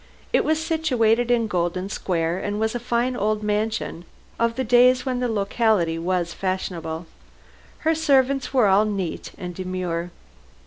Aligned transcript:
It 0.33 0.43
was 0.43 0.59
situated 0.59 1.29
in 1.29 1.45
Golden 1.45 1.87
Square, 1.87 2.39
and 2.39 2.59
was 2.59 2.73
a 2.73 2.79
fine 2.79 3.15
old 3.15 3.43
mansion 3.43 4.03
of 4.39 4.55
the 4.55 4.63
days 4.63 5.05
when 5.05 5.19
that 5.19 5.27
locality 5.29 5.99
was 5.99 6.33
fashionable. 6.33 7.05
Her 7.81 7.93
servants 7.93 8.51
were 8.51 8.65
all 8.65 8.85
neat 8.85 9.31
and 9.37 9.53
demure. 9.53 10.09